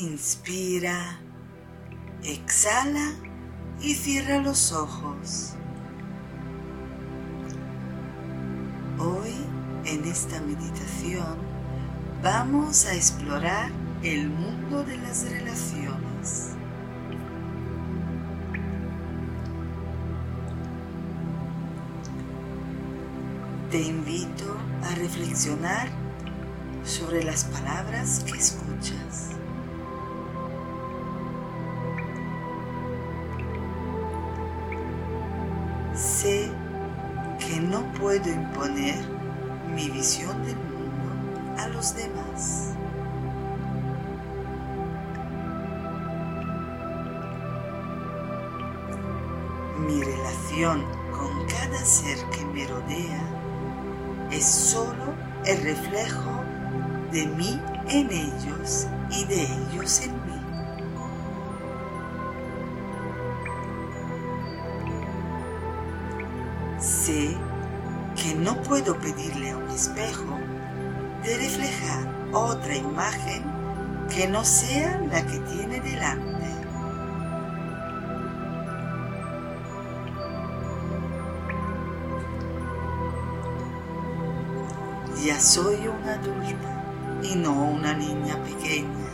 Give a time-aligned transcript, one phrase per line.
[0.00, 1.18] Inspira,
[2.22, 3.14] exhala
[3.80, 5.54] y cierra los ojos.
[8.96, 9.34] Hoy
[9.86, 11.36] en esta meditación
[12.22, 13.72] vamos a explorar
[14.04, 16.50] el mundo de las relaciones.
[23.72, 25.88] Te invito a reflexionar
[26.84, 29.38] sobre las palabras que escuchas.
[37.48, 39.02] Que no puedo imponer
[39.74, 42.74] mi visión del mundo a los demás.
[49.78, 53.22] Mi relación con cada ser que me rodea
[54.30, 55.14] es solo
[55.46, 56.42] el reflejo
[57.12, 60.27] de mí en ellos y de ellos en mí.
[66.78, 67.36] Sé
[68.14, 70.38] que no puedo pedirle a un espejo
[71.24, 73.42] de reflejar otra imagen
[74.08, 76.46] que no sea la que tiene delante.
[85.24, 86.84] Ya soy una adulta
[87.24, 89.07] y no una niña pequeña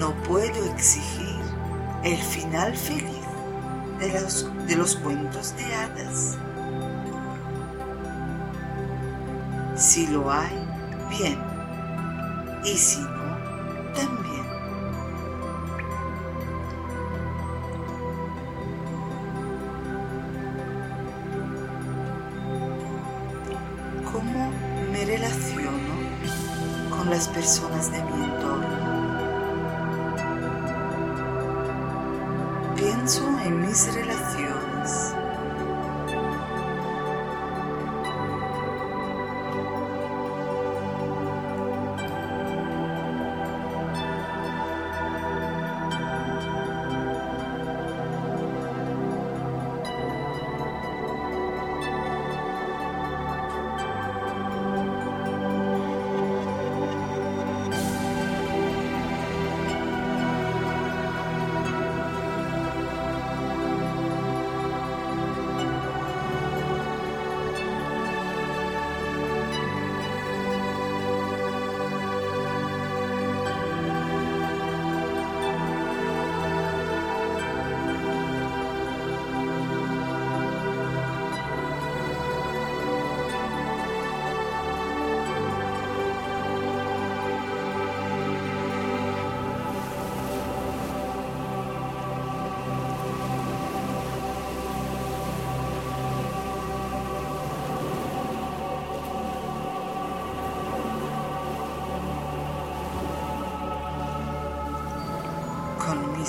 [0.00, 1.36] No puedo exigir
[2.02, 3.20] el final feliz
[3.98, 6.38] de los, de los cuentos de hadas.
[9.76, 10.58] Si lo hay,
[11.10, 11.38] bien.
[12.64, 13.36] Y si no,
[13.94, 14.46] también.
[24.10, 24.50] ¿Cómo
[24.92, 25.70] me relaciono
[26.88, 28.59] con las personas de mi entorno?
[33.00, 34.19] Pienso en mis relaciones.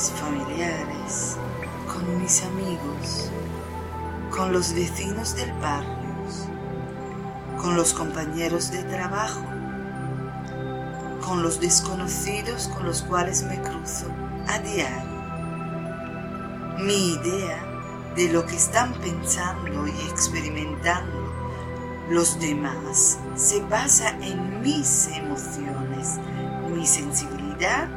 [0.01, 1.38] Mis familiares,
[1.85, 3.29] con mis amigos,
[4.31, 5.91] con los vecinos del barrio,
[7.62, 9.45] con los compañeros de trabajo,
[11.23, 14.07] con los desconocidos con los cuales me cruzo
[14.47, 15.12] a diario.
[16.79, 17.63] Mi idea
[18.16, 21.31] de lo que están pensando y experimentando
[22.09, 26.18] los demás se basa en mis emociones,
[26.73, 27.88] mi sensibilidad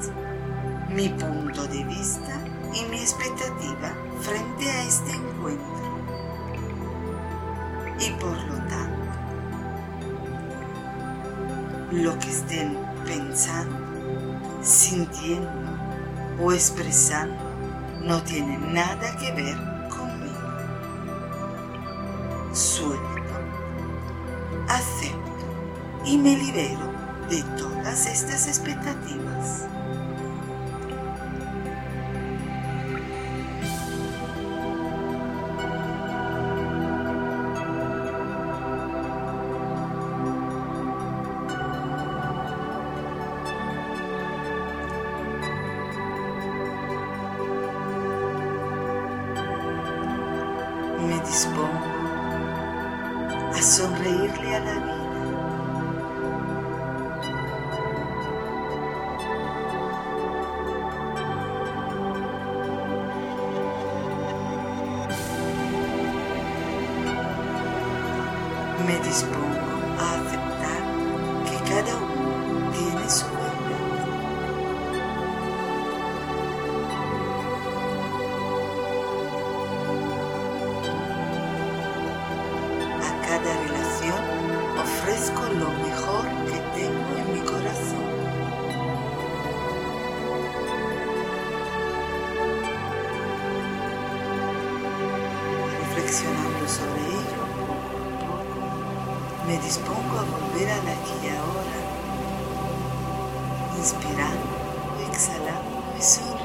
[0.95, 2.41] mi punto de vista
[2.73, 5.65] y mi expectativa frente a este encuentro.
[7.99, 9.11] Y por lo tanto,
[11.91, 13.77] lo que estén pensando,
[14.63, 15.51] sintiendo
[16.41, 17.43] o expresando
[18.05, 19.57] no tiene nada que ver
[19.89, 20.49] conmigo.
[22.53, 23.35] Suelto,
[24.69, 26.93] acepto y me libero
[27.29, 29.67] de todas estas expectativas.
[51.35, 51.69] Dispongo
[53.53, 54.95] a sonreírle a la vida.
[68.87, 70.83] me dispongo a aceptar
[71.47, 72.04] que cada
[83.27, 84.21] cada relación
[84.79, 88.05] ofrezco lo mejor que tengo en mi corazón.
[95.81, 97.45] Reflexionando sobre ello,
[99.47, 101.79] me dispongo a volver al aquí y ahora,
[103.79, 104.55] inspirando,
[105.09, 106.44] exhalando y sonriendo.